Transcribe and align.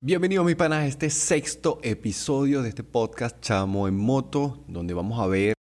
Bienvenido 0.00 0.44
mi 0.44 0.54
pana 0.54 0.78
a 0.78 0.86
este 0.86 1.10
sexto 1.10 1.80
episodio 1.82 2.62
de 2.62 2.68
este 2.68 2.84
podcast 2.84 3.40
Chamo 3.40 3.88
en 3.88 3.96
Moto, 3.96 4.62
donde 4.68 4.94
vamos 4.94 5.18
a 5.18 5.26
ver 5.26 5.54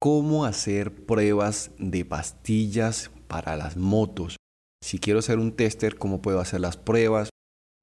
cómo 0.00 0.44
hacer 0.44 1.06
pruebas 1.06 1.70
de 1.78 2.04
pastillas 2.04 3.12
para 3.28 3.54
las 3.54 3.76
motos. 3.76 4.38
Si 4.82 4.98
quiero 4.98 5.22
ser 5.22 5.38
un 5.38 5.52
tester, 5.52 5.98
cómo 5.98 6.20
puedo 6.20 6.40
hacer 6.40 6.62
las 6.62 6.76
pruebas, 6.76 7.28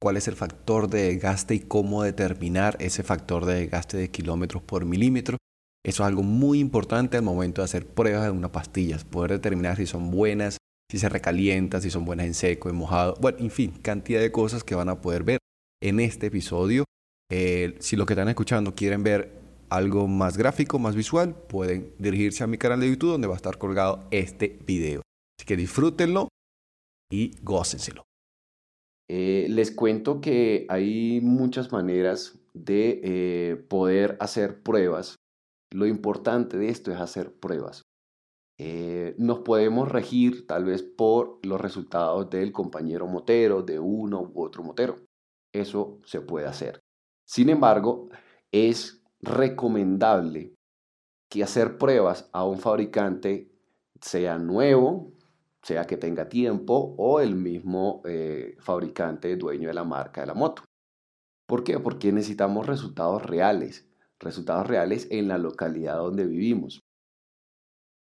cuál 0.02 0.18
es 0.18 0.27
el 0.27 0.36
factor 0.36 0.89
de 0.89 1.04
desgaste 1.04 1.55
y 1.55 1.59
cómo 1.61 2.04
determinar 2.04 2.75
ese 2.81 3.04
factor 3.04 3.45
de 3.45 3.61
desgaste 3.61 3.95
de 3.95 4.11
kilómetros 4.11 4.61
por 4.61 4.83
milímetro. 4.83 5.38
Eso 5.85 6.04
es 6.04 6.07
algo 6.07 6.23
muy 6.23 6.59
importante 6.59 7.15
al 7.15 7.23
momento 7.23 7.61
de 7.61 7.65
hacer 7.65 7.88
pruebas 7.88 8.23
de 8.23 8.31
una 8.31 8.51
pastilla, 8.51 8.97
poder 9.09 9.31
determinar 9.31 9.77
si 9.77 9.85
son 9.85 10.11
buenas, 10.11 10.57
si 10.91 10.99
se 10.99 11.07
recalientan, 11.07 11.81
si 11.81 11.89
son 11.89 12.04
buenas 12.04 12.25
en 12.25 12.33
seco, 12.33 12.70
en 12.70 12.75
mojado, 12.75 13.15
bueno, 13.21 13.38
en 13.39 13.51
fin, 13.51 13.71
cantidad 13.81 14.20
de 14.20 14.33
cosas 14.33 14.66
que 14.66 14.76
van 14.76 14.90
a 14.90 14.99
poder 14.99 15.23
ver 15.23 15.40
en 15.84 16.00
este 16.00 16.28
episodio. 16.28 16.86
Eh, 17.30 17.76
si 17.80 17.96
lo 17.96 18.05
que 18.05 18.14
están 18.14 18.30
escuchando 18.30 18.73
quieren 18.73 19.04
ver 19.04 19.32
algo 19.70 20.08
más 20.08 20.38
gráfico, 20.38 20.80
más 20.80 20.96
visual, 20.96 21.36
pueden 21.36 21.94
dirigirse 22.00 22.44
a 22.44 22.48
mi 22.48 22.58
canal 22.58 22.80
de 22.80 22.90
YouTube 22.90 23.12
donde 23.12 23.28
va 23.28 23.34
a 23.34 23.38
estar 23.38 23.58
colgado 23.58 24.08
este 24.09 24.59
video. 24.66 25.02
Así 25.38 25.46
que 25.46 25.58
disfrútenlo 25.58 26.30
y 27.12 27.36
gócenselo. 27.42 28.04
Eh, 29.09 29.48
les 29.50 29.72
cuento 29.72 30.22
que 30.22 30.66
hay 30.70 31.20
muchas 31.22 31.72
maneras 31.73 32.40
de 32.54 33.02
eh, 33.04 33.56
poder 33.58 34.16
hacer 34.22 34.64
pruebas. 34.64 35.18
Lo 35.73 35.86
importante 35.86 36.58
de 36.58 36.70
esto 36.70 36.92
es 36.92 37.00
hacer 37.00 37.34
pruebas. 37.34 37.81
nos 39.18 39.40
podemos 39.40 39.92
regir 39.92 40.48
tal 40.48 40.64
vez 40.64 40.81
por 40.81 41.40
los 41.44 41.59
resultados 41.59 42.30
del 42.30 42.54
compañero 42.54 43.08
motero, 43.08 43.64
de 43.64 43.80
uno 43.80 44.22
u 44.22 44.44
otro 44.44 44.64
motero 44.64 44.95
eso 45.53 45.99
se 46.03 46.21
puede 46.21 46.48
hacer. 46.48 46.81
Sin 47.25 47.50
embargo, 47.50 48.09
es 48.52 49.02
recomendable 49.22 50.55
que 51.30 51.44
hacer 51.44 51.78
pruebas 51.78 52.30
a 52.33 52.45
un 52.45 52.59
fabricante 52.59 53.50
sea 54.02 54.38
nuevo, 54.38 55.13
sea 55.61 55.86
que 55.86 55.97
tenga 55.97 56.28
tiempo 56.28 56.94
o 56.97 57.22
el 57.22 57.36
mismo 57.36 58.02
eh, 58.05 58.55
fabricante 58.59 59.36
dueño 59.38 59.69
de 59.69 59.73
la 59.73 59.83
marca 59.83 60.22
de 60.22 60.28
la 60.28 60.33
moto. 60.33 60.63
¿Por 61.47 61.63
qué? 61.63 61.80
Porque 61.80 62.11
necesitamos 62.11 62.67
resultados 62.67 63.23
reales, 63.23 63.88
resultados 64.19 64.67
reales 64.67 65.08
en 65.09 65.28
la 65.28 65.38
localidad 65.38 65.97
donde 65.97 66.25
vivimos. 66.25 66.81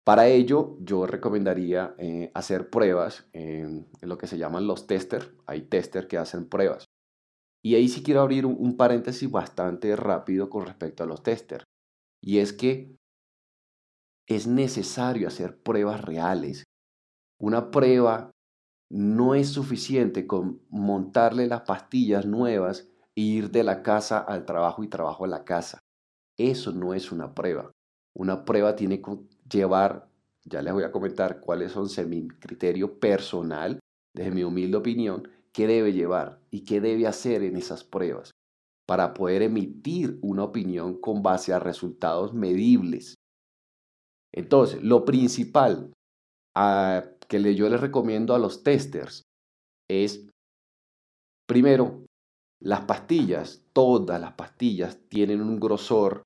Para 0.03 0.27
ello, 0.27 0.77
yo 0.81 1.05
recomendaría 1.05 1.95
eh, 1.97 2.29
hacer 2.33 2.69
pruebas 2.69 3.29
en, 3.31 3.87
en, 4.01 4.09
lo 4.09 4.17
que 4.17 4.27
se 4.27 4.37
llaman 4.37 4.67
los 4.67 4.85
testers. 4.85 5.31
Hay 5.45 5.61
testers 5.61 6.07
que 6.07 6.17
hacen 6.17 6.49
pruebas. 6.49 6.85
Y 7.65 7.75
ahí 7.75 7.87
sí 7.87 8.03
quiero 8.03 8.21
abrir 8.21 8.45
un, 8.45 8.75
paréntesis 8.75 9.31
bastante 9.31 9.95
rápido 9.95 10.49
con 10.49 10.65
respecto 10.65 11.03
a 11.03 11.05
los 11.05 11.23
testers. 11.23 11.63
Y 12.21 12.39
es 12.39 12.51
que 12.51 12.97
es 14.27 14.47
necesario 14.47 15.27
hacer 15.27 15.61
pruebas 15.61 16.01
reales. 16.01 16.65
Una 17.39 17.71
prueba 17.71 18.31
no 18.91 19.33
es 19.33 19.49
suficiente 19.49 20.27
con 20.27 20.61
montarle 20.69 21.47
las 21.47 21.61
pastillas 21.61 22.25
nuevas 22.25 22.89
e 23.15 23.21
ir 23.21 23.49
de 23.49 23.63
la 23.63 23.81
casa 23.81 24.19
al 24.19 24.45
trabajo 24.45 24.83
y 24.83 24.89
trabajo 24.89 25.23
a 25.23 25.29
la 25.29 25.45
casa. 25.45 25.79
Eso 26.37 26.73
no 26.73 26.93
es 26.93 27.11
una 27.11 27.33
prueba. 27.33 27.71
Una 28.13 28.43
prueba 28.43 28.75
tiene 28.75 29.01
que 29.01 29.17
llevar, 29.49 30.09
ya 30.43 30.61
les 30.61 30.73
voy 30.73 30.83
a 30.83 30.91
comentar 30.91 31.39
cuáles 31.39 31.71
son 31.71 31.87
mi 32.09 32.27
criterio 32.27 32.99
personal, 32.99 33.79
desde 34.13 34.31
mi 34.31 34.43
humilde 34.43 34.77
opinión, 34.77 35.27
qué 35.53 35.67
debe 35.67 35.93
llevar 35.93 36.39
y 36.51 36.65
qué 36.65 36.81
debe 36.81 37.07
hacer 37.07 37.43
en 37.43 37.55
esas 37.55 37.83
pruebas 37.83 38.31
para 38.87 39.13
poder 39.13 39.43
emitir 39.43 40.19
una 40.21 40.43
opinión 40.43 40.99
con 40.99 41.23
base 41.23 41.53
a 41.53 41.59
resultados 41.59 42.33
medibles. 42.33 43.15
Entonces, 44.33 44.83
lo 44.83 45.05
principal 45.05 45.93
ah, 46.55 47.03
que 47.27 47.55
yo 47.55 47.69
les 47.69 47.79
recomiendo 47.79 48.35
a 48.35 48.39
los 48.39 48.63
testers 48.63 49.21
es, 49.89 50.27
primero, 51.47 52.05
las 52.59 52.81
pastillas, 52.81 53.65
todas 53.73 54.19
las 54.19 54.33
pastillas 54.33 54.99
tienen 55.09 55.41
un 55.41 55.59
grosor 55.59 56.23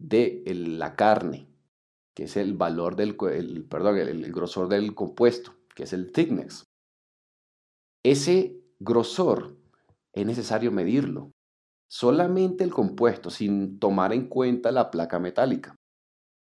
de 0.00 0.42
la 0.46 0.96
carne, 0.96 1.48
que 2.16 2.24
es 2.24 2.36
el 2.36 2.54
valor 2.54 2.96
del, 2.96 3.16
perdón, 3.68 3.98
el 3.98 4.32
grosor 4.32 4.68
del 4.68 4.94
compuesto, 4.94 5.54
que 5.74 5.84
es 5.84 5.92
el 5.92 6.12
thickness. 6.12 6.64
Ese 8.04 8.60
grosor 8.80 9.56
es 10.12 10.26
necesario 10.26 10.70
medirlo. 10.70 11.32
Solamente 11.90 12.62
el 12.62 12.70
compuesto, 12.70 13.30
sin 13.30 13.78
tomar 13.78 14.12
en 14.12 14.28
cuenta 14.28 14.72
la 14.72 14.90
placa 14.90 15.18
metálica. 15.18 15.74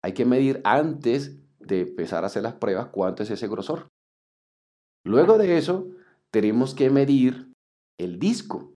Hay 0.04 0.14
que 0.14 0.26
medir 0.26 0.62
antes 0.64 1.38
de 1.60 1.82
empezar 1.82 2.24
a 2.24 2.28
hacer 2.28 2.42
las 2.42 2.56
pruebas 2.56 2.88
cuánto 2.88 3.22
es 3.22 3.30
ese 3.30 3.48
grosor. 3.48 3.90
Luego 5.04 5.38
de 5.38 5.58
eso, 5.58 5.88
tenemos 6.32 6.74
que 6.74 6.90
medir 6.90 7.54
el 8.00 8.18
disco. 8.18 8.74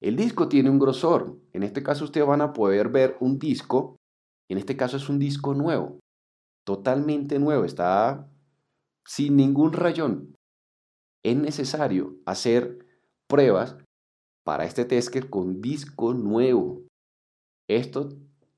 El 0.00 0.14
disco 0.14 0.48
tiene 0.48 0.70
un 0.70 0.78
grosor. 0.78 1.36
En 1.52 1.64
este 1.64 1.82
caso 1.82 2.04
ustedes 2.04 2.26
van 2.26 2.42
a 2.42 2.52
poder 2.52 2.90
ver 2.90 3.16
un 3.18 3.40
disco. 3.40 3.96
En 4.48 4.58
este 4.58 4.76
caso 4.76 4.98
es 4.98 5.08
un 5.08 5.18
disco 5.18 5.52
nuevo. 5.52 5.98
Totalmente 6.64 7.40
nuevo. 7.40 7.64
Está 7.64 8.30
sin 9.04 9.36
ningún 9.36 9.72
rayón 9.72 10.37
es 11.30 11.36
necesario 11.36 12.16
hacer 12.26 12.86
pruebas 13.28 13.76
para 14.44 14.64
este 14.64 14.84
tester 14.84 15.28
con 15.28 15.60
disco 15.60 16.14
nuevo. 16.14 16.82
Esto 17.68 18.08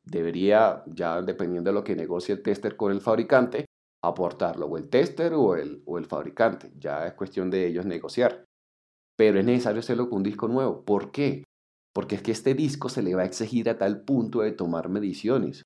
debería, 0.04 0.84
ya 0.86 1.20
dependiendo 1.22 1.70
de 1.70 1.75
lo 1.75 1.84
que 1.84 1.97
negocie 1.97 2.34
el 2.34 2.42
tester 2.42 2.76
con 2.76 2.92
el 2.92 3.00
fabricante, 3.00 3.66
aportarlo 4.03 4.66
o 4.66 4.78
el 4.78 4.88
tester 4.88 5.34
o 5.34 5.56
el, 5.56 5.82
o 5.86 5.98
el 5.98 6.06
fabricante. 6.06 6.72
Ya 6.78 7.06
es 7.06 7.14
cuestión 7.14 7.50
de 7.50 7.66
ellos 7.66 7.86
negociar. 7.86 8.44
Pero 9.16 9.38
es 9.38 9.44
necesario 9.44 9.81
hacerlo 9.81 10.08
con 10.08 10.19
un 10.19 10.22
disco 10.22 10.48
nuevo. 10.48 10.84
¿Por 10.84 11.10
qué? 11.10 11.44
Porque 11.92 12.14
es 12.14 12.22
que 12.22 12.32
este 12.32 12.54
disco 12.54 12.88
se 12.88 13.02
le 13.02 13.14
va 13.14 13.22
a 13.22 13.26
exigir 13.26 13.69
a 13.69 13.76
tal 13.76 14.04
punto 14.04 14.41
de 14.41 14.52
tomar 14.52 14.88
mediciones. 14.88 15.64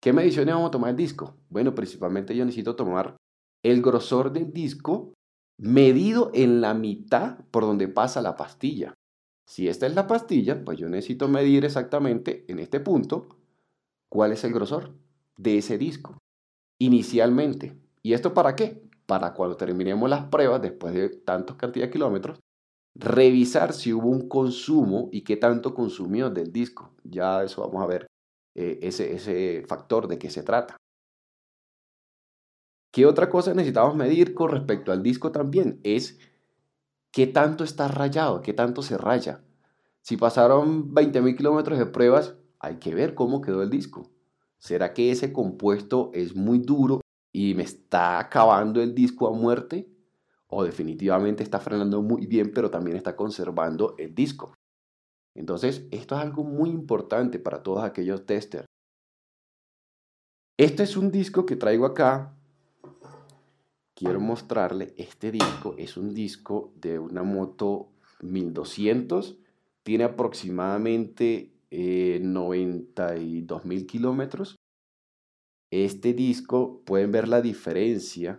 ¿Qué 0.00 0.12
mediciones 0.12 0.54
vamos 0.54 0.68
a 0.68 0.72
tomar 0.72 0.90
el 0.90 0.96
disco? 0.96 1.36
Bueno, 1.48 1.74
principalmente 1.74 2.36
yo 2.36 2.44
necesito 2.44 2.76
tomar 2.76 3.16
el 3.64 3.82
grosor 3.82 4.32
del 4.32 4.52
disco 4.52 5.14
medido 5.58 6.30
en 6.34 6.60
la 6.60 6.74
mitad 6.74 7.38
por 7.50 7.64
donde 7.64 7.88
pasa 7.88 8.22
la 8.22 8.36
pastilla. 8.36 8.94
Si 9.46 9.68
esta 9.68 9.86
es 9.86 9.94
la 9.94 10.06
pastilla, 10.06 10.64
pues 10.64 10.78
yo 10.78 10.88
necesito 10.88 11.28
medir 11.28 11.64
exactamente 11.64 12.44
en 12.48 12.58
este 12.58 12.80
punto 12.80 13.28
cuál 14.08 14.32
es 14.32 14.42
el 14.44 14.52
grosor 14.52 14.94
de 15.36 15.58
ese 15.58 15.78
disco 15.78 16.18
inicialmente. 16.78 17.78
¿Y 18.02 18.14
esto 18.14 18.34
para 18.34 18.56
qué? 18.56 18.82
Para 19.06 19.34
cuando 19.34 19.56
terminemos 19.56 20.08
las 20.08 20.26
pruebas, 20.26 20.62
después 20.62 20.94
de 20.94 21.08
tantos 21.10 21.56
cantidad 21.56 21.86
de 21.86 21.92
kilómetros, 21.92 22.38
revisar 22.94 23.72
si 23.72 23.92
hubo 23.92 24.08
un 24.08 24.28
consumo 24.28 25.08
y 25.12 25.22
qué 25.22 25.36
tanto 25.36 25.74
consumió 25.74 26.30
del 26.30 26.52
disco. 26.52 26.94
Ya 27.02 27.42
eso 27.42 27.62
vamos 27.62 27.82
a 27.82 27.86
ver 27.86 28.06
eh, 28.54 28.78
ese, 28.82 29.14
ese 29.14 29.64
factor 29.66 30.08
de 30.08 30.18
qué 30.18 30.30
se 30.30 30.42
trata. 30.42 30.76
¿Qué 32.94 33.06
otra 33.06 33.28
cosa 33.28 33.52
necesitamos 33.54 33.96
medir 33.96 34.34
con 34.34 34.52
respecto 34.52 34.92
al 34.92 35.02
disco 35.02 35.32
también? 35.32 35.80
Es 35.82 36.16
qué 37.10 37.26
tanto 37.26 37.64
está 37.64 37.88
rayado, 37.88 38.40
qué 38.40 38.52
tanto 38.52 38.82
se 38.82 38.96
raya. 38.96 39.42
Si 40.00 40.16
pasaron 40.16 40.94
20.000 40.94 41.36
kilómetros 41.36 41.76
de 41.76 41.86
pruebas, 41.86 42.36
hay 42.60 42.76
que 42.76 42.94
ver 42.94 43.16
cómo 43.16 43.40
quedó 43.40 43.64
el 43.64 43.70
disco. 43.70 44.12
¿Será 44.58 44.94
que 44.94 45.10
ese 45.10 45.32
compuesto 45.32 46.12
es 46.14 46.36
muy 46.36 46.60
duro 46.60 47.00
y 47.32 47.54
me 47.54 47.64
está 47.64 48.20
acabando 48.20 48.80
el 48.80 48.94
disco 48.94 49.26
a 49.26 49.32
muerte? 49.32 49.90
¿O 50.46 50.62
definitivamente 50.62 51.42
está 51.42 51.58
frenando 51.58 52.00
muy 52.00 52.28
bien, 52.28 52.52
pero 52.54 52.70
también 52.70 52.96
está 52.96 53.16
conservando 53.16 53.96
el 53.98 54.14
disco? 54.14 54.54
Entonces, 55.34 55.88
esto 55.90 56.14
es 56.14 56.20
algo 56.20 56.44
muy 56.44 56.70
importante 56.70 57.40
para 57.40 57.60
todos 57.60 57.82
aquellos 57.82 58.24
testers. 58.24 58.66
Este 60.56 60.84
es 60.84 60.96
un 60.96 61.10
disco 61.10 61.44
que 61.44 61.56
traigo 61.56 61.86
acá 61.86 62.38
quiero 63.94 64.20
mostrarle 64.20 64.94
este 64.96 65.30
disco. 65.30 65.74
Es 65.78 65.96
un 65.96 66.14
disco 66.14 66.72
de 66.76 66.98
una 66.98 67.22
moto 67.22 67.90
1200. 68.20 69.38
Tiene 69.82 70.04
aproximadamente 70.04 71.52
eh, 71.70 72.20
92 72.22 73.64
mil 73.64 73.86
kilómetros. 73.86 74.56
Este 75.70 76.12
disco, 76.12 76.82
pueden 76.84 77.12
ver 77.12 77.28
la 77.28 77.40
diferencia. 77.40 78.38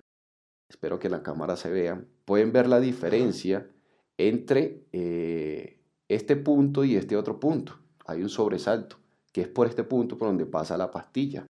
Espero 0.69 0.99
que 0.99 1.09
la 1.09 1.23
cámara 1.23 1.55
se 1.55 1.69
vea. 1.69 2.03
Pueden 2.25 2.51
ver 2.51 2.67
la 2.67 2.79
diferencia 2.79 3.69
entre 4.17 4.85
eh, 4.93 5.81
este 6.07 6.35
punto 6.35 6.83
y 6.83 6.95
este 6.95 7.17
otro 7.17 7.39
punto. 7.39 7.79
Hay 8.05 8.21
un 8.21 8.29
sobresalto, 8.29 8.97
que 9.31 9.41
es 9.41 9.47
por 9.47 9.67
este 9.67 9.83
punto 9.83 10.17
por 10.17 10.27
donde 10.27 10.45
pasa 10.45 10.77
la 10.77 10.91
pastilla. 10.91 11.45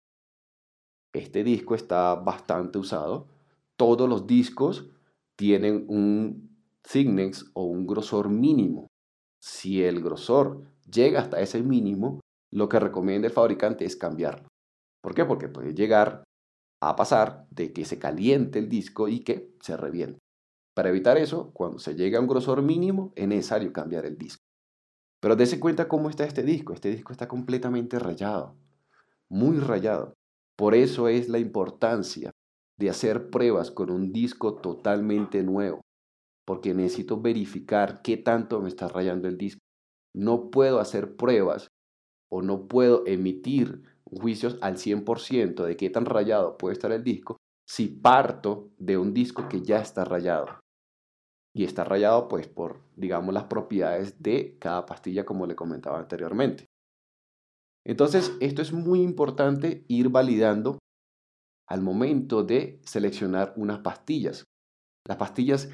Este 1.14 1.44
disco 1.44 1.76
está 1.76 2.16
bastante 2.16 2.78
usado 2.78 3.35
todos 3.78 4.10
los 4.10 4.28
discos 4.28 4.90
tienen 5.36 5.86
un 5.88 6.58
thickness 6.82 7.52
o 7.54 7.64
un 7.64 7.86
grosor 7.86 8.30
mínimo. 8.30 8.88
Si 9.42 9.84
el 9.84 10.02
grosor 10.02 10.64
llega 10.90 11.22
hasta 11.22 11.42
ese 11.42 11.62
mínimo, 11.62 12.22
lo 12.52 12.70
que 12.70 12.80
recomienda 12.80 13.28
el 13.28 13.34
fabricante 13.34 13.86
es 13.86 13.96
cambiarlo. 13.96 14.48
¿Por 15.02 15.14
qué? 15.14 15.26
Porque 15.26 15.50
puede 15.50 15.74
llegar 15.74 16.24
a 16.82 16.96
pasar 16.96 17.48
de 17.50 17.74
que 17.74 17.86
se 17.86 18.00
caliente 18.00 18.60
el 18.60 18.70
disco 18.70 19.08
y 19.08 19.20
que 19.20 19.54
se 19.62 19.78
reviente. 19.78 20.20
Para 20.76 20.90
evitar 20.90 21.18
eso, 21.18 21.52
cuando 21.54 21.80
se 21.80 21.96
llega 21.96 22.18
a 22.18 22.22
un 22.22 22.28
grosor 22.28 22.62
mínimo, 22.62 23.14
es 23.16 23.28
necesario 23.28 23.72
cambiar 23.72 24.06
el 24.06 24.18
disco. 24.18 24.44
Pero 25.22 25.36
dése 25.36 25.60
cuenta 25.60 25.88
cómo 25.88 26.10
está 26.10 26.26
este 26.26 26.44
disco. 26.44 26.74
Este 26.74 26.90
disco 26.90 27.12
está 27.12 27.28
completamente 27.28 27.98
rayado, 27.98 28.56
muy 29.30 29.58
rayado. 29.60 30.14
Por 30.56 30.76
eso 30.76 31.08
es 31.08 31.30
la 31.30 31.40
importancia 31.40 32.32
de 32.78 32.90
hacer 32.90 33.30
pruebas 33.30 33.72
con 33.72 33.90
un 33.90 34.12
disco 34.12 34.56
totalmente 34.56 35.44
nuevo, 35.44 35.82
porque 36.46 36.74
necesito 36.74 37.22
verificar 37.22 38.02
qué 38.02 38.18
tanto 38.18 38.62
me 38.62 38.70
está 38.70 38.88
rayando 38.88 39.28
el 39.28 39.38
disco. 39.38 39.62
No 40.14 40.50
puedo 40.50 40.80
hacer 40.80 41.16
pruebas 41.16 41.68
o 42.32 42.42
no 42.42 42.68
puedo 42.68 43.04
emitir 43.06 43.84
juicios 44.04 44.58
al 44.62 44.78
100% 44.78 45.64
de 45.64 45.78
qué 45.78 45.90
tan 45.90 46.06
rayado 46.06 46.58
puede 46.58 46.74
estar 46.74 46.92
el 46.92 47.04
disco 47.04 47.38
si 47.68 47.88
parto 47.88 48.72
de 48.78 48.98
un 48.98 49.14
disco 49.14 49.50
que 49.50 49.62
ya 49.62 49.80
está 49.80 50.06
rayado. 50.06 50.60
Y 51.56 51.64
está 51.64 51.84
rayado 51.84 52.28
pues 52.28 52.48
por, 52.48 52.82
digamos, 52.96 53.34
las 53.34 53.46
propiedades 53.46 54.22
de 54.22 54.58
cada 54.60 54.86
pastilla 54.86 55.26
como 55.26 55.48
le 55.48 55.56
comentaba 55.56 56.00
anteriormente. 56.00 56.66
Entonces, 57.86 58.36
esto 58.40 58.62
es 58.62 58.74
muy 58.74 59.02
importante 59.02 59.86
ir 59.88 60.10
validando 60.10 60.80
al 61.68 61.82
momento 61.82 62.44
de 62.44 62.80
seleccionar 62.86 63.54
unas 63.56 63.80
pastillas. 63.80 64.44
Las 65.08 65.18
pastillas, 65.18 65.70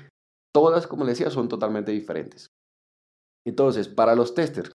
todas, 0.53 0.87
como 0.87 1.03
les 1.03 1.17
decía, 1.17 1.31
son 1.31 1.47
totalmente 1.47 1.91
diferentes. 1.91 2.47
Entonces, 3.45 3.87
para 3.87 4.15
los 4.15 4.33
testers, 4.33 4.71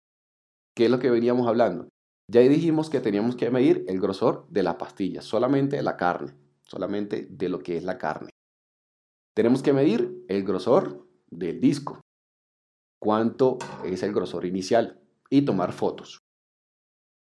¿qué 0.76 0.86
es 0.86 0.90
lo 0.90 0.98
que 0.98 1.10
veníamos 1.10 1.46
hablando? 1.46 1.88
Ya 2.30 2.40
dijimos 2.40 2.90
que 2.90 3.00
teníamos 3.00 3.36
que 3.36 3.50
medir 3.50 3.84
el 3.86 4.00
grosor 4.00 4.46
de 4.48 4.62
la 4.62 4.78
pastilla, 4.78 5.22
solamente 5.22 5.80
la 5.82 5.96
carne, 5.96 6.34
solamente 6.64 7.26
de 7.30 7.48
lo 7.48 7.60
que 7.60 7.76
es 7.76 7.84
la 7.84 7.98
carne. 7.98 8.30
Tenemos 9.34 9.62
que 9.62 9.72
medir 9.72 10.24
el 10.28 10.42
grosor 10.44 11.06
del 11.30 11.60
disco, 11.60 12.00
cuánto 13.00 13.58
es 13.84 14.02
el 14.02 14.12
grosor 14.12 14.44
inicial 14.44 15.00
y 15.30 15.42
tomar 15.42 15.72
fotos. 15.72 16.18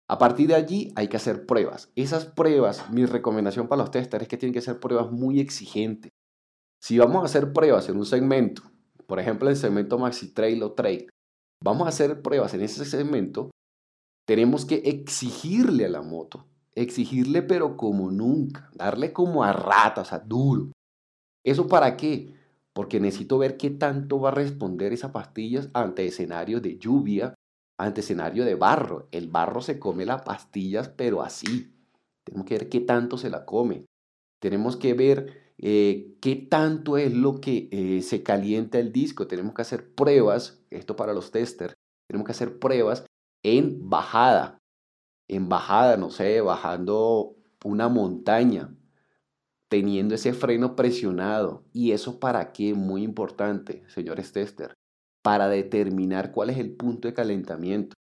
A 0.08 0.18
partir 0.18 0.48
de 0.48 0.54
allí 0.54 0.92
hay 0.96 1.08
que 1.08 1.16
hacer 1.16 1.46
pruebas. 1.46 1.90
Esas 1.96 2.26
pruebas, 2.26 2.90
mi 2.90 3.06
recomendación 3.06 3.68
para 3.68 3.82
los 3.82 3.90
testers 3.90 4.22
es 4.22 4.28
que 4.28 4.36
tienen 4.36 4.54
que 4.54 4.60
ser 4.60 4.78
pruebas 4.78 5.10
muy 5.10 5.40
exigentes. 5.40 6.10
Si 6.80 6.98
vamos 6.98 7.22
a 7.22 7.26
hacer 7.26 7.52
pruebas 7.52 7.88
en 7.88 7.96
un 7.96 8.04
segmento, 8.04 8.62
por 9.06 9.18
ejemplo 9.18 9.48
en 9.48 9.52
el 9.52 9.56
segmento 9.56 9.98
Maxi 9.98 10.32
Trail 10.34 10.62
o 10.62 10.72
Trail, 10.72 11.08
vamos 11.62 11.86
a 11.86 11.88
hacer 11.88 12.20
pruebas 12.20 12.52
en 12.52 12.60
ese 12.60 12.84
segmento 12.84 13.50
tenemos 14.26 14.64
que 14.64 14.76
exigirle 14.76 15.84
a 15.84 15.90
la 15.90 16.02
moto, 16.02 16.46
exigirle 16.74 17.42
pero 17.42 17.76
como 17.76 18.10
nunca, 18.10 18.70
darle 18.74 19.12
como 19.12 19.44
a 19.44 19.52
rata, 19.52 20.00
o 20.00 20.04
sea, 20.04 20.18
duro. 20.18 20.72
¿Eso 21.44 21.68
para 21.68 21.96
qué? 21.96 22.34
Porque 22.72 23.00
necesito 23.00 23.38
ver 23.38 23.56
qué 23.56 23.70
tanto 23.70 24.18
va 24.18 24.30
a 24.30 24.34
responder 24.34 24.92
esa 24.92 25.12
pastilla 25.12 25.68
ante 25.74 26.06
escenario 26.06 26.60
de 26.60 26.78
lluvia, 26.78 27.34
ante 27.78 28.00
escenario 28.00 28.44
de 28.44 28.54
barro. 28.54 29.08
El 29.10 29.28
barro 29.28 29.60
se 29.60 29.78
come 29.78 30.06
las 30.06 30.22
pastillas, 30.22 30.88
pero 30.88 31.22
así. 31.22 31.74
Tenemos 32.24 32.46
que 32.46 32.58
ver 32.58 32.68
qué 32.68 32.80
tanto 32.80 33.18
se 33.18 33.30
la 33.30 33.44
come. 33.44 33.86
Tenemos 34.40 34.76
que 34.76 34.94
ver 34.94 35.54
eh, 35.58 36.16
qué 36.20 36.36
tanto 36.36 36.98
es 36.98 37.14
lo 37.14 37.40
que 37.40 37.68
eh, 37.70 38.02
se 38.02 38.22
calienta 38.22 38.78
el 38.78 38.92
disco. 38.92 39.26
Tenemos 39.26 39.54
que 39.54 39.62
hacer 39.62 39.94
pruebas, 39.94 40.62
esto 40.70 40.96
para 40.96 41.12
los 41.12 41.30
testers, 41.30 41.74
tenemos 42.08 42.26
que 42.26 42.32
hacer 42.32 42.58
pruebas 42.58 43.06
en 43.42 43.88
bajada, 43.88 44.58
en 45.28 45.48
bajada, 45.48 45.96
no 45.96 46.10
sé, 46.10 46.40
bajando 46.40 47.36
una 47.64 47.88
montaña, 47.88 48.74
teniendo 49.68 50.14
ese 50.14 50.32
freno 50.32 50.76
presionado. 50.76 51.64
¿Y 51.72 51.92
eso 51.92 52.20
para 52.20 52.52
qué? 52.52 52.74
Muy 52.74 53.02
importante, 53.02 53.84
señores 53.88 54.32
tester, 54.32 54.74
para 55.24 55.48
determinar 55.48 56.32
cuál 56.32 56.50
es 56.50 56.58
el 56.58 56.76
punto 56.76 57.08
de 57.08 57.14
calentamiento. 57.14 57.94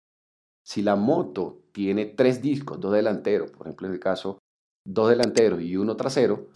Si 0.67 0.83
la 0.83 0.97
moto 0.97 1.63
tiene 1.73 2.07
tres 2.07 2.43
discos, 2.43 2.81
dos 2.81 2.93
delanteros, 2.93 3.53
por 3.53 3.67
ejemplo 3.67 3.87
en 3.87 3.95
el 3.95 4.01
caso, 4.01 4.39
dos 4.85 5.09
delanteros 5.09 5.63
y 5.63 5.77
uno 5.77 5.97
trasero, 5.97 6.49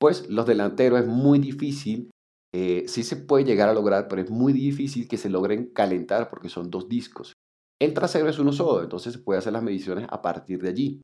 pues 0.00 0.28
los 0.30 0.46
delanteros 0.46 1.00
es 1.00 1.06
muy 1.06 1.38
difícil, 1.38 2.10
eh, 2.54 2.84
sí 2.86 3.02
se 3.02 3.16
puede 3.16 3.44
llegar 3.44 3.68
a 3.68 3.74
lograr, 3.74 4.08
pero 4.08 4.22
es 4.22 4.30
muy 4.30 4.52
difícil 4.52 5.08
que 5.08 5.18
se 5.18 5.28
logren 5.28 5.66
calentar 5.72 6.30
porque 6.30 6.48
son 6.48 6.70
dos 6.70 6.88
discos. 6.88 7.34
El 7.80 7.92
trasero 7.92 8.28
es 8.28 8.38
uno 8.38 8.52
solo, 8.52 8.82
entonces 8.82 9.12
se 9.12 9.18
puede 9.18 9.40
hacer 9.40 9.52
las 9.52 9.62
mediciones 9.62 10.06
a 10.08 10.22
partir 10.22 10.62
de 10.62 10.68
allí. 10.70 11.02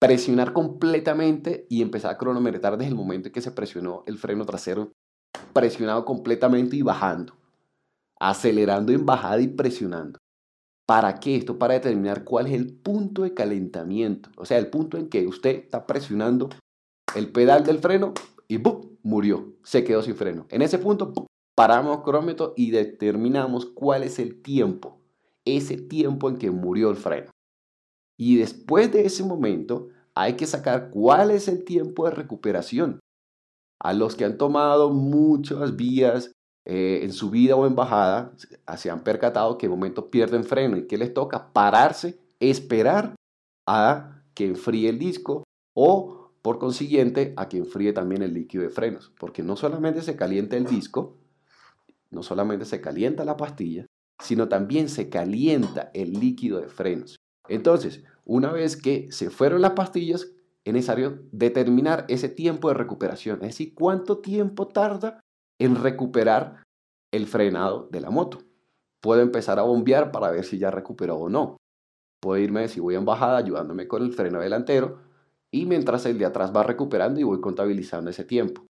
Presionar 0.00 0.52
completamente 0.52 1.66
y 1.70 1.80
empezar 1.80 2.12
a 2.12 2.18
cronometrar 2.18 2.76
desde 2.76 2.90
el 2.90 2.96
momento 2.96 3.28
en 3.28 3.32
que 3.32 3.40
se 3.40 3.52
presionó 3.52 4.04
el 4.06 4.18
freno 4.18 4.44
trasero, 4.44 4.92
presionado 5.54 6.04
completamente 6.04 6.76
y 6.76 6.82
bajando. 6.82 7.43
Acelerando 8.24 8.92
en 8.92 9.04
bajada 9.04 9.40
y 9.40 9.48
presionando. 9.48 10.18
¿Para 10.86 11.20
qué? 11.20 11.36
Esto 11.36 11.58
para 11.58 11.74
determinar 11.74 12.24
cuál 12.24 12.46
es 12.46 12.54
el 12.54 12.74
punto 12.74 13.22
de 13.22 13.34
calentamiento. 13.34 14.30
O 14.36 14.44
sea, 14.44 14.58
el 14.58 14.68
punto 14.68 14.96
en 14.96 15.08
que 15.08 15.26
usted 15.26 15.56
está 15.56 15.86
presionando 15.86 16.48
el 17.14 17.30
pedal 17.32 17.64
del 17.64 17.78
freno 17.78 18.14
y 18.48 18.58
¡bum! 18.58 18.96
murió. 19.02 19.54
Se 19.62 19.84
quedó 19.84 20.02
sin 20.02 20.14
freno. 20.14 20.46
En 20.50 20.62
ese 20.62 20.78
punto 20.78 21.12
paramos 21.54 22.02
cronómetro 22.02 22.54
y 22.56 22.70
determinamos 22.70 23.66
cuál 23.66 24.02
es 24.02 24.18
el 24.18 24.42
tiempo 24.42 25.04
ese 25.44 25.76
tiempo 25.76 26.28
en 26.28 26.38
que 26.38 26.50
murió 26.50 26.90
el 26.90 26.96
freno. 26.96 27.30
Y 28.18 28.36
después 28.36 28.92
de 28.92 29.06
ese 29.06 29.24
momento 29.24 29.88
hay 30.14 30.34
que 30.34 30.46
sacar 30.46 30.90
cuál 30.90 31.30
es 31.30 31.48
el 31.48 31.64
tiempo 31.64 32.04
de 32.04 32.12
recuperación. 32.12 33.00
A 33.80 33.92
los 33.92 34.14
que 34.14 34.24
han 34.24 34.38
tomado 34.38 34.90
muchas 34.90 35.76
vías 35.76 36.32
eh, 36.66 37.00
en 37.02 37.12
subida 37.12 37.56
o 37.56 37.66
en 37.66 37.74
bajada, 37.74 38.32
se 38.76 38.90
han 38.90 39.04
percatado 39.04 39.58
que 39.58 39.66
en 39.66 39.72
momento 39.72 40.10
pierden 40.10 40.44
freno. 40.44 40.76
Y 40.76 40.86
que 40.86 40.98
les 40.98 41.12
toca 41.12 41.52
pararse, 41.52 42.18
esperar 42.40 43.14
a 43.66 44.22
que 44.34 44.46
enfríe 44.46 44.88
el 44.88 44.98
disco 44.98 45.44
o 45.74 46.30
por 46.42 46.58
consiguiente 46.58 47.32
a 47.36 47.48
que 47.48 47.58
enfríe 47.58 47.92
también 47.92 48.22
el 48.22 48.34
líquido 48.34 48.64
de 48.64 48.70
frenos, 48.70 49.12
porque 49.18 49.42
no 49.42 49.56
solamente 49.56 50.02
se 50.02 50.16
calienta 50.16 50.56
el 50.56 50.66
disco, 50.66 51.16
no 52.10 52.22
solamente 52.22 52.66
se 52.66 52.80
calienta 52.80 53.24
la 53.24 53.36
pastilla, 53.36 53.86
sino 54.22 54.48
también 54.48 54.88
se 54.88 55.08
calienta 55.08 55.90
el 55.94 56.12
líquido 56.12 56.60
de 56.60 56.68
frenos. 56.68 57.16
Entonces, 57.48 58.04
una 58.24 58.52
vez 58.52 58.76
que 58.76 59.10
se 59.10 59.30
fueron 59.30 59.62
las 59.62 59.72
pastillas, 59.72 60.32
es 60.64 60.72
necesario 60.72 61.22
determinar 61.32 62.06
ese 62.08 62.28
tiempo 62.28 62.68
de 62.68 62.74
recuperación, 62.74 63.36
es 63.36 63.48
decir, 63.48 63.74
cuánto 63.74 64.18
tiempo 64.18 64.68
tarda 64.68 65.20
en 65.58 65.76
recuperar 65.76 66.64
el 67.12 67.26
frenado 67.26 67.88
de 67.90 68.00
la 68.00 68.10
moto. 68.10 68.38
Puedo 69.00 69.20
empezar 69.20 69.58
a 69.58 69.62
bombear 69.62 70.10
para 70.10 70.30
ver 70.30 70.44
si 70.44 70.58
ya 70.58 70.70
recuperó 70.70 71.16
o 71.16 71.28
no. 71.28 71.56
Puedo 72.20 72.42
irme, 72.42 72.68
si 72.68 72.80
voy 72.80 72.94
en 72.94 73.04
bajada, 73.04 73.36
ayudándome 73.36 73.86
con 73.86 74.02
el 74.02 74.12
freno 74.12 74.40
delantero 74.40 74.98
y 75.50 75.66
mientras 75.66 76.06
el 76.06 76.18
de 76.18 76.24
atrás 76.24 76.52
va 76.54 76.62
recuperando 76.62 77.20
y 77.20 77.24
voy 77.24 77.40
contabilizando 77.40 78.10
ese 78.10 78.24
tiempo. 78.24 78.66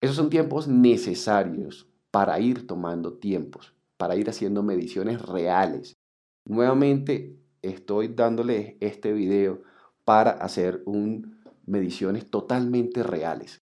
Esos 0.00 0.16
son 0.16 0.30
tiempos 0.30 0.68
necesarios 0.68 1.88
para 2.10 2.38
ir 2.40 2.66
tomando 2.66 3.14
tiempos 3.18 3.74
para 3.98 4.16
ir 4.16 4.30
haciendo 4.30 4.62
mediciones 4.62 5.20
reales. 5.20 5.98
Nuevamente 6.46 7.36
estoy 7.60 8.08
dándoles 8.08 8.76
este 8.80 9.12
video 9.12 9.62
para 10.04 10.30
hacer 10.30 10.82
un, 10.86 11.42
mediciones 11.66 12.30
totalmente 12.30 13.02
reales. 13.02 13.58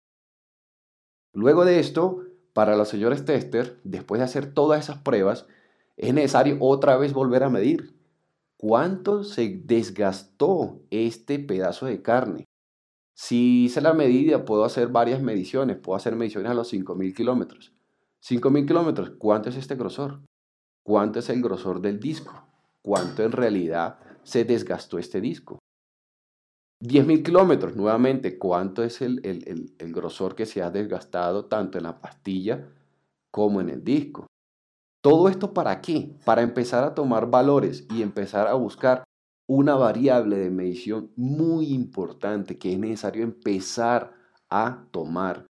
Luego 1.33 1.65
de 1.65 1.79
esto, 1.79 2.25
para 2.53 2.77
los 2.77 2.89
señores 2.89 3.25
tester, 3.25 3.81
después 3.85 4.19
de 4.19 4.25
hacer 4.25 4.53
todas 4.53 4.85
esas 4.85 4.99
pruebas, 4.99 5.47
es 5.97 6.15
necesario 6.15 6.57
otra 6.61 6.97
vez 6.97 7.13
volver 7.13 7.43
a 7.43 7.51
medir 7.51 7.95
cuánto 8.57 9.23
se 9.25 9.61
desgastó 9.65 10.81
este 10.91 11.39
pedazo 11.39 11.87
de 11.87 12.03
carne. 12.03 12.45
Si 13.15 13.65
hice 13.65 13.81
la 13.81 13.93
medida, 13.93 14.45
puedo 14.45 14.65
hacer 14.65 14.89
varias 14.89 15.23
mediciones, 15.23 15.77
puedo 15.77 15.97
hacer 15.97 16.17
mediciones 16.17 16.51
a 16.51 16.55
los 16.55 16.73
5.000 16.73 17.15
kilómetros. 17.15 17.73
5.000 18.23 18.67
kilómetros, 18.67 19.11
¿cuánto 19.19 19.51
es 19.51 19.57
este 19.57 19.77
grosor? 19.77 20.21
¿Cuánto 20.83 21.19
es 21.19 21.29
el 21.29 21.43
grosor 21.43 21.81
del 21.81 22.01
disco? 22.01 22.47
¿Cuánto 22.83 23.23
en 23.23 23.33
realidad 23.33 23.99
se 24.23 24.45
desgastó 24.45 24.99
este 24.99 25.21
disco? 25.21 25.59
10.000 26.83 27.23
kilómetros, 27.23 27.77
nuevamente, 27.77 28.39
¿cuánto 28.39 28.83
es 28.83 29.03
el, 29.03 29.21
grosor 29.79 30.35
que 30.35 30.47
se 30.47 30.63
ha 30.63 30.71
desgastado 30.71 31.45
tanto 31.45 31.77
en 31.77 31.85
la 31.85 32.01
pastilla 32.01 32.69
como 33.31 33.61
en 33.61 33.69
el 33.69 33.85
disco? 33.85 34.27
¿Todo 35.03 35.29
esto 35.29 35.53
para 35.53 35.81
qué? 35.81 36.17
Para 36.25 36.43
empezar 36.43 36.85
a 36.85 36.95
tomar 36.95 37.31
valores 37.31 37.87
y 37.91 38.03
empezar 38.03 38.47
a 38.47 38.55
buscar 38.55 39.05
una 39.47 39.75
variable 39.75 40.37
de 40.37 40.51
medición 40.51 41.11
muy 41.17 41.73
importante 41.73 42.59
que 42.59 42.73
es 42.73 42.79
necesario 42.79 43.25
empezar 43.25 44.15
a 44.49 44.87
tomar 44.91 45.47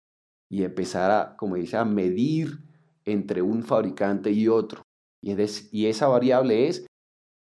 y 0.50 0.64
empezar 0.64 1.10
a, 1.10 1.36
como 1.36 1.56
dice, 1.56 1.76
a 1.76 1.84
medir 1.84 2.58
entre 3.04 3.42
un 3.42 3.62
fabricante 3.62 4.30
y 4.30 4.48
otro. 4.48 4.82
Y, 5.22 5.86
esa 5.86 6.08
variable 6.08 6.68
es 6.68 6.86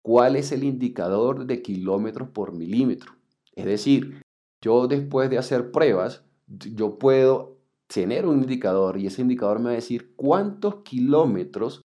cuál 0.03 0.37
es 0.37 0.51
el 0.53 0.65
indicador 0.65 1.47
de 1.47 1.63
kilómetros 1.63 2.29
por 2.31 2.53
milímetro. 2.53 3.18
Es 3.59 3.65
decir, 3.65 4.23
yo 4.63 4.87
después 4.87 5.29
de 5.31 5.39
hacer 5.39 5.73
pruebas, 5.73 6.25
yo 6.47 6.97
puedo 6.97 7.59
tener 7.93 8.25
un 8.25 8.43
indicador 8.43 8.99
y 8.99 9.09
ese 9.09 9.23
indicador 9.23 9.59
me 9.59 9.65
va 9.65 9.71
a 9.73 9.75
decir 9.75 10.15
cuántos 10.15 10.83
kilómetros 10.85 11.83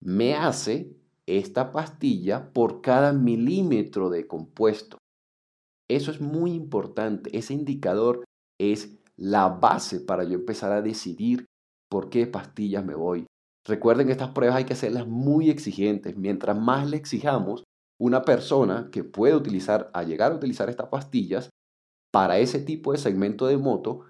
me 0.00 0.34
hace 0.34 0.96
esta 1.26 1.70
pastilla 1.70 2.50
por 2.54 2.80
cada 2.80 3.12
milímetro 3.12 4.08
de 4.08 4.26
compuesto. 4.26 4.96
Eso 5.90 6.10
es 6.10 6.22
muy 6.22 6.52
importante. 6.52 7.36
Ese 7.36 7.52
indicador 7.52 8.24
es 8.58 8.98
la 9.18 9.48
base 9.50 10.00
para 10.00 10.24
yo 10.24 10.36
empezar 10.36 10.72
a 10.72 10.80
decidir 10.80 11.44
por 11.90 12.08
qué 12.08 12.26
pastillas 12.26 12.86
me 12.86 12.94
voy. 12.94 13.26
Recuerden 13.66 14.06
que 14.06 14.12
estas 14.12 14.30
pruebas 14.30 14.56
hay 14.56 14.64
que 14.64 14.72
hacerlas 14.72 15.06
muy 15.06 15.50
exigentes. 15.50 16.16
Mientras 16.16 16.58
más 16.58 16.88
le 16.88 16.96
exijamos, 16.96 17.64
una 18.02 18.24
persona 18.24 18.88
que 18.90 19.04
puede 19.04 19.36
utilizar, 19.36 19.88
a 19.94 20.02
llegar 20.02 20.32
a 20.32 20.34
utilizar 20.34 20.68
estas 20.68 20.88
pastillas 20.88 21.50
para 22.10 22.40
ese 22.40 22.58
tipo 22.58 22.90
de 22.90 22.98
segmento 22.98 23.46
de 23.46 23.56
moto, 23.56 24.06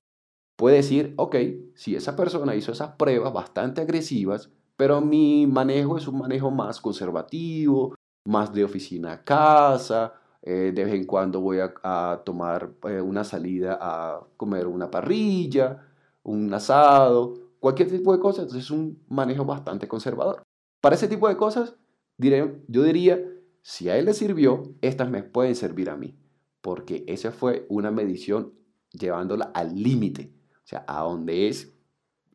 puede 0.57 0.77
decir, 0.77 1.13
ok, 1.19 1.37
si 1.75 1.95
esa 1.95 2.17
persona 2.17 2.55
hizo 2.55 2.73
esas 2.73 2.93
pruebas 2.93 3.35
bastante 3.35 3.83
agresivas, 3.83 4.51
pero 4.79 5.03
mi 5.03 5.47
manejo 5.47 5.99
es 5.99 6.09
un 6.09 6.21
manejo 6.21 6.51
más 6.51 6.81
conservativo, 6.81 7.95
más 8.27 8.55
de 8.55 8.65
oficina 8.65 9.13
a 9.13 9.25
casa, 9.25 10.15
eh, 10.41 10.73
de 10.75 10.85
vez 10.85 10.95
en 10.95 11.05
cuando 11.05 11.43
voy 11.43 11.59
a, 11.61 12.23
tomar 12.25 12.73
eh, 12.85 13.03
una 13.03 13.25
salida 13.25 13.79
a 13.79 14.27
comer 14.39 14.69
una 14.69 14.91
parrilla, 14.91 15.87
un 16.23 16.53
asado, 16.55 17.35
cualquier 17.61 17.91
tipo 17.91 18.11
de 18.15 18.21
cosas. 18.21 18.45
Entonces 18.45 18.65
es 18.65 18.71
un 18.71 19.03
manejo 19.11 19.45
bastante 19.45 19.87
conservador. 19.87 20.43
Para 20.81 20.95
ese 20.95 21.09
tipo 21.09 21.29
de 21.29 21.37
cosas, 21.37 21.77
diré, 22.17 22.59
yo 22.69 22.85
diría, 22.85 23.21
si 23.63 23.89
a 23.89 23.97
él 23.97 24.07
le 24.07 24.15
sirvió, 24.15 24.75
estas 24.81 25.09
me 25.09 25.23
pueden 25.23 25.55
servir 25.55 25.89
a 25.89 25.97
mí. 25.97 26.19
Porque 26.61 27.05
esa 27.07 27.33
fue 27.33 27.67
una 27.69 27.91
medición 27.91 28.55
llevándola 28.91 29.47
al 29.55 29.81
límite. 29.81 30.33
O 30.57 30.67
sea, 30.67 30.85
a 30.87 31.03
donde 31.03 31.49
es 31.49 31.73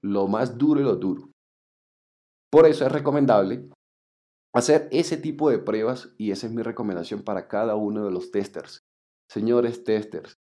lo 0.02 0.28
más 0.28 0.58
duro 0.58 0.80
y 0.80 0.84
lo 0.84 0.96
duro. 0.96 1.30
Por 2.50 2.66
eso 2.66 2.86
es 2.86 2.92
recomendable 2.92 3.70
hacer 4.54 4.88
ese 4.92 5.18
tipo 5.18 5.50
de 5.50 5.60
pruebas 5.60 6.14
y 6.18 6.32
esa 6.32 6.48
es 6.48 6.54
mi 6.54 6.64
recomendación 6.64 7.22
para 7.22 7.48
cada 7.48 7.76
uno 7.76 8.06
de 8.06 8.12
los 8.12 8.32
testers. 8.32 8.84
Señores 9.30 9.84
testers, 9.84 10.40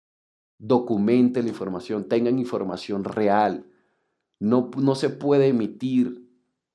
documenten 0.59 1.45
la 1.45 1.51
información, 1.51 2.09
tengan 2.09 2.39
información 2.39 3.05
real. 3.05 3.67
No, 4.39 4.71
no 4.77 4.95
se 4.95 5.09
puede 5.09 5.49
emitir 5.49 6.24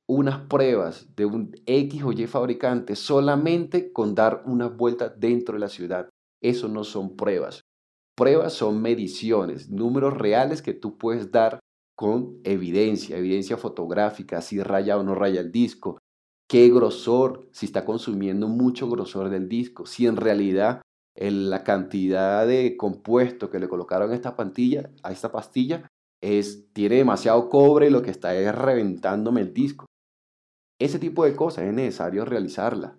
unas 0.10 0.40
pruebas 0.48 1.08
de 1.16 1.28
un 1.28 1.56
X 1.68 2.04
o 2.04 2.12
Y 2.12 2.26
fabricante 2.26 2.96
solamente 2.96 3.94
con 3.94 4.16
dar 4.16 4.42
una 4.48 4.68
vuelta 4.68 5.08
dentro 5.08 5.54
de 5.54 5.60
la 5.60 5.70
ciudad. 5.70 6.10
Eso 6.42 6.68
no 6.68 6.84
son 6.84 7.16
pruebas. 7.16 7.62
Pruebas 8.18 8.54
son 8.54 8.82
mediciones, 8.82 9.70
números 9.70 10.18
reales 10.18 10.64
que 10.64 10.74
tú 10.74 10.98
puedes 10.98 11.32
dar 11.32 11.60
con 11.96 12.40
evidencia, 12.44 13.18
evidencia 13.18 13.56
fotográfica, 13.56 14.42
si 14.42 14.64
raya 14.64 14.98
o 14.98 15.04
no 15.04 15.14
raya 15.14 15.42
el 15.42 15.52
disco, 15.52 16.00
qué 16.50 16.70
grosor, 16.70 17.48
si 17.52 17.68
está 17.68 17.86
consumiendo 17.86 18.48
mucho 18.48 18.90
grosor 18.90 19.30
del 19.30 19.48
disco, 19.48 19.86
si 19.86 20.08
en 20.08 20.16
realidad 20.16 20.82
la 21.16 21.64
cantidad 21.64 22.48
de 22.48 22.76
compuesto 22.78 23.52
que 23.52 23.60
le 23.60 23.70
colocaron 23.70 24.10
a 24.10 24.16
esta 24.16 24.36
pastilla, 24.36 24.90
a 25.04 25.12
esta 25.12 25.32
pastilla 25.32 25.88
es, 26.20 26.74
tiene 26.74 26.96
demasiado 26.96 27.48
cobre 27.48 27.88
y 27.88 27.92
lo 27.92 28.02
que 28.02 28.10
está 28.10 28.36
es 28.36 28.56
reventándome 28.56 29.42
el 29.42 29.54
disco. 29.54 29.86
Ese 30.80 30.98
tipo 30.98 31.26
de 31.26 31.36
cosas 31.36 31.66
es 31.66 31.74
necesario 31.74 32.26
realizarla. 32.26 32.98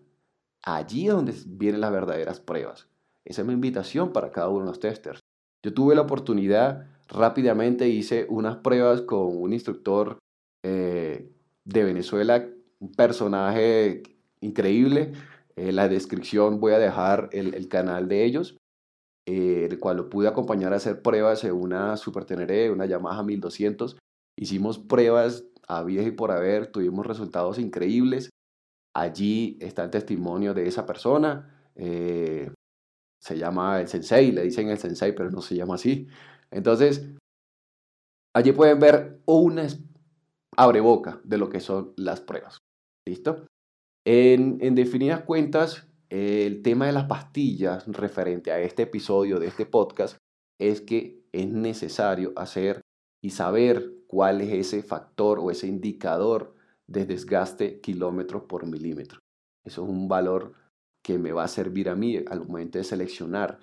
Allí 0.63 1.09
es 1.09 1.15
donde 1.15 1.35
vienen 1.47 1.81
las 1.81 1.93
verdaderas 1.93 2.41
pruebas. 2.41 2.89
Esa 3.25 3.43
es 3.43 3.47
mi 3.47 3.55
invitación 3.55 4.13
para 4.13 4.31
cada 4.31 4.49
uno 4.49 4.61
de 4.61 4.67
los 4.67 4.81
testers. 4.81 5.21
Yo 5.63 5.75
tuve 5.75 5.95
la 5.95 6.03
oportunidad 6.03 6.87
rápidamente 7.11 7.89
hice 7.89 8.27
unas 8.29 8.57
pruebas 8.57 9.03
con 9.03 9.37
un 9.37 9.53
instructor 9.53 10.19
eh, 10.63 11.31
de 11.65 11.85
Venezuela, 11.85 12.47
un 12.79 12.93
personaje 12.93 14.03
increíble. 14.41 15.13
En 15.57 15.77
la 15.77 15.89
descripción 15.89 16.61
voy 16.61 16.73
a 16.73 16.79
dejar 16.79 17.29
el, 17.33 17.69
canal 17.69 18.09
de 18.09 18.25
ellos, 18.25 18.57
eh, 19.27 19.67
el 19.71 19.79
cual 19.79 19.99
lo 19.99 20.09
pude 20.09 20.29
acompañar 20.29 20.73
a 20.73 20.77
hacer 20.77 21.03
pruebas 21.03 21.45
en 21.45 21.53
una 21.53 21.97
Super 21.97 22.25
Teneré, 22.25 22.71
una 22.71 22.87
Yamaha 22.87 23.23
1200. 23.23 23.99
Hicimos 24.39 24.79
pruebas 24.79 25.45
vies 25.85 26.07
y 26.07 26.11
por 26.11 26.31
haber, 26.33 26.67
tuvimos 26.67 27.07
resultados 27.07 27.59
increíbles. 27.59 28.31
Allí 28.95 29.57
está 29.61 29.85
el 29.85 29.91
testimonio 29.91 30.53
de 30.53 30.67
esa 30.67 30.85
persona. 30.85 31.71
Eh, 31.77 32.51
se 33.23 33.39
llama 33.39 33.81
el 33.81 33.89
sensei, 33.89 34.33
le 34.33 34.43
dicen 34.43 34.69
el 34.69 34.79
sensei, 34.79 35.13
pero 35.13 35.31
no 35.31 35.43
se 35.43 35.55
llama 35.55 35.77
así. 35.77 36.09
Entonces, 36.51 37.09
allí 38.35 38.53
pueden 38.53 38.81
ver 38.81 39.21
una 39.27 39.67
abreboca 40.57 41.21
de 41.25 41.39
lo 41.39 41.49
que 41.49 41.61
son 41.61 41.93
las 41.97 42.21
pruebas. 42.21 42.59
¿Listo? 43.07 43.47
En, 44.05 44.59
en 44.61 44.75
definidas 44.75 45.23
cuentas, 45.23 45.87
el 46.09 46.63
tema 46.63 46.87
de 46.87 46.93
las 46.93 47.05
pastillas 47.05 47.87
referente 47.87 48.51
a 48.51 48.61
este 48.61 48.83
episodio 48.83 49.39
de 49.39 49.47
este 49.47 49.67
podcast 49.67 50.17
es 50.59 50.81
que 50.81 51.23
es 51.33 51.49
necesario 51.49 52.33
hacer 52.37 52.81
y 53.23 53.31
saber 53.31 54.00
cuál 54.11 54.41
es 54.41 54.53
ese 54.53 54.83
factor 54.83 55.39
o 55.39 55.53
ese 55.53 55.69
indicador 55.69 56.53
de 56.89 57.07
desgaste 57.07 57.81
kilómetros 57.81 58.43
por 58.43 58.67
milímetro. 58.67 59.21
Eso 59.65 59.85
es 59.85 59.89
un 59.89 60.09
valor 60.09 60.55
que 61.01 61.17
me 61.17 61.31
va 61.31 61.45
a 61.45 61.49
servir 61.49 61.89
a 61.89 61.95
mí 61.95 62.17
al 62.29 62.41
momento 62.41 62.79
de 62.79 62.83
seleccionar 62.83 63.61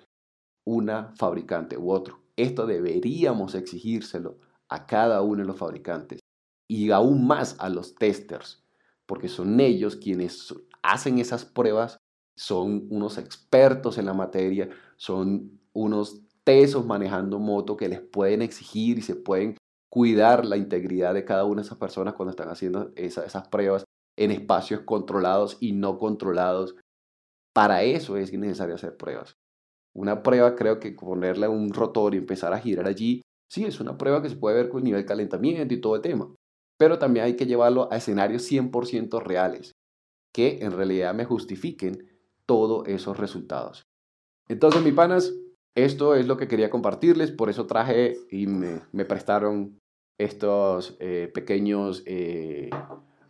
una 0.66 1.12
fabricante 1.16 1.76
u 1.76 1.90
otro. 1.90 2.22
Esto 2.34 2.66
deberíamos 2.66 3.54
exigírselo 3.54 4.38
a 4.70 4.86
cada 4.86 5.20
uno 5.20 5.42
de 5.42 5.48
los 5.48 5.58
fabricantes 5.58 6.20
y 6.66 6.92
aún 6.92 7.26
más 7.26 7.56
a 7.58 7.68
los 7.68 7.94
testers, 7.94 8.64
porque 9.04 9.28
son 9.28 9.60
ellos 9.60 9.96
quienes 9.96 10.54
hacen 10.82 11.18
esas 11.18 11.44
pruebas, 11.44 11.98
son 12.38 12.86
unos 12.88 13.18
expertos 13.18 13.98
en 13.98 14.06
la 14.06 14.14
materia, 14.14 14.70
son 14.96 15.60
unos 15.74 16.22
tesos 16.42 16.86
manejando 16.86 17.38
moto 17.38 17.76
que 17.76 17.90
les 17.90 18.00
pueden 18.00 18.40
exigir 18.40 18.96
y 18.96 19.02
se 19.02 19.14
pueden 19.14 19.58
cuidar 19.90 20.44
la 20.44 20.56
integridad 20.56 21.14
de 21.14 21.24
cada 21.24 21.44
una 21.44 21.62
de 21.62 21.66
esas 21.66 21.78
personas 21.78 22.14
cuando 22.14 22.30
están 22.30 22.48
haciendo 22.48 22.92
esas 22.96 23.48
pruebas 23.48 23.84
en 24.16 24.30
espacios 24.30 24.80
controlados 24.80 25.56
y 25.60 25.72
no 25.72 25.98
controlados. 25.98 26.76
Para 27.54 27.82
eso 27.82 28.16
es 28.16 28.32
necesario 28.32 28.74
hacer 28.74 28.96
pruebas. 28.96 29.36
Una 29.94 30.22
prueba 30.22 30.54
creo 30.54 30.78
que 30.78 30.92
ponerle 30.92 31.48
un 31.48 31.72
rotor 31.72 32.14
y 32.14 32.18
empezar 32.18 32.52
a 32.52 32.60
girar 32.60 32.86
allí, 32.86 33.22
sí, 33.50 33.64
es 33.64 33.80
una 33.80 33.96
prueba 33.96 34.22
que 34.22 34.28
se 34.28 34.36
puede 34.36 34.56
ver 34.56 34.68
con 34.68 34.78
el 34.78 34.84
nivel 34.84 35.02
de 35.02 35.06
calentamiento 35.06 35.74
y 35.74 35.80
todo 35.80 35.96
el 35.96 36.02
tema. 36.02 36.32
Pero 36.78 36.98
también 36.98 37.24
hay 37.24 37.36
que 37.36 37.46
llevarlo 37.46 37.90
a 37.90 37.96
escenarios 37.96 38.48
100% 38.50 39.20
reales, 39.22 39.72
que 40.32 40.58
en 40.60 40.72
realidad 40.72 41.14
me 41.14 41.24
justifiquen 41.24 42.08
todos 42.46 42.86
esos 42.86 43.16
resultados. 43.18 43.82
Entonces, 44.48 44.82
mis 44.82 44.94
panas, 44.94 45.32
esto 45.84 46.14
es 46.14 46.26
lo 46.26 46.36
que 46.36 46.48
quería 46.48 46.70
compartirles, 46.70 47.30
por 47.30 47.50
eso 47.50 47.66
traje 47.66 48.16
y 48.30 48.46
me, 48.46 49.04
prestaron 49.04 49.78
estos 50.18 50.96
eh, 50.98 51.30
pequeños 51.32 52.02
eh, 52.06 52.70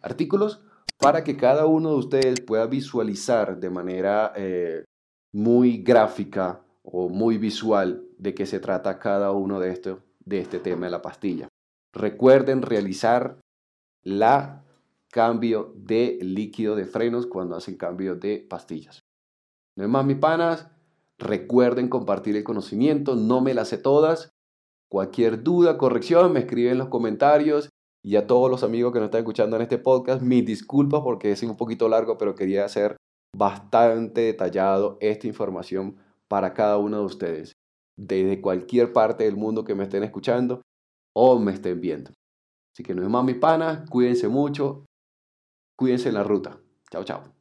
artículos 0.01 0.63
para 0.99 1.25
que 1.25 1.37
cada 1.37 1.67
uno 1.67 1.91
de 1.91 1.97
ustedes 1.97 2.41
pueda 2.41 2.67
visualizar 2.67 3.61
de 3.61 3.71
manera 3.71 4.33
eh, 4.37 4.85
muy 5.33 5.83
gráfica 5.83 6.65
o 6.83 7.09
muy 7.09 7.39
visual 7.39 8.05
de 8.17 8.35
qué 8.35 8.47
se 8.47 8.61
trata 8.61 8.99
cada 8.99 9.31
uno 9.33 9.61
de, 9.61 9.71
estos, 9.71 9.99
de 10.25 10.41
este 10.41 10.59
tema 10.59 10.87
de 10.87 10.93
la 10.93 11.03
pastilla. 11.03 11.49
Recuerden 11.95 12.63
realizar 12.63 13.39
la 14.03 14.65
cambio 15.11 15.73
de 15.77 16.19
líquido 16.23 16.77
de 16.77 16.87
frenos 16.87 17.27
cuando 17.27 17.57
hacen 17.57 17.77
cambio 17.77 18.15
de 18.15 18.39
pastillas. 18.39 19.01
No 19.77 19.85
es 19.85 19.91
más, 19.91 20.05
mis 20.05 20.17
panas. 20.17 20.69
Recuerden 21.19 21.89
compartir 21.89 22.37
el 22.37 22.45
conocimiento. 22.45 23.17
No 23.17 23.41
me 23.41 23.55
las 23.55 23.69
sé 23.69 23.79
todas. 23.79 24.31
Cualquier 24.91 25.43
duda, 25.43 25.77
corrección, 25.77 26.33
me 26.33 26.41
escriben 26.41 26.73
en 26.73 26.79
los 26.79 26.89
comentarios. 26.89 27.69
Y 28.05 28.17
a 28.17 28.27
todos 28.27 28.51
los 28.51 28.63
amigos 28.63 28.93
que 28.93 29.01
nos 29.01 29.07
están 29.07 29.21
escuchando 29.21 29.57
en 29.57 29.63
este 29.63 29.79
podcast, 29.79 30.23
mis 30.23 30.45
disculpas 30.45 31.03
porque 31.03 31.33
es 31.33 31.43
un 31.43 31.57
poquito 31.57 31.89
largo, 31.89 32.17
pero 32.17 32.35
quería 32.35 32.65
hacer 32.65 32.97
bastante 33.37 34.23
detallado 34.23 34.97
esta 35.01 35.27
información 35.27 35.97
para 36.29 36.55
cada 36.55 36.79
uno 36.79 37.01
de 37.01 37.05
ustedes, 37.05 37.53
desde 37.97 38.41
cualquier 38.41 38.93
parte 38.93 39.25
del 39.25 39.37
mundo 39.37 39.65
que 39.65 39.75
me 39.75 39.85
estén 39.85 40.05
escuchando 40.05 40.63
o 41.15 41.39
me 41.39 41.53
estén 41.53 41.81
viendo. 41.81 42.13
Así 42.75 42.85
que 42.85 42.95
no 42.95 43.03
es 43.03 43.09
más 43.09 43.25
mis 43.25 43.37
panas, 43.37 43.89
cuídense 43.91 44.29
mucho, 44.29 44.85
cuídense 45.77 46.09
en 46.09 46.15
la 46.15 46.23
ruta. 46.23 46.61
Chao, 46.91 47.05
chao. 47.05 47.38